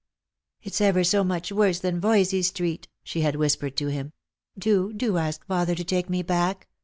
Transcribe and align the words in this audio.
"It's 0.63 0.81
ever 0.81 1.03
so 1.03 1.23
much 1.23 1.51
worse 1.51 1.77
than 1.77 2.01
Voysey 2.01 2.41
street," 2.41 2.87
she 3.03 3.21
had 3.21 3.35
whis 3.35 3.55
pered 3.55 3.75
to 3.75 3.85
him." 3.89 4.13
Do— 4.57 4.91
do 4.93 5.19
ask 5.19 5.45
father 5.45 5.75
to 5.75 5.83
take 5.83 6.09
me 6.09 6.23
back 6.23 6.67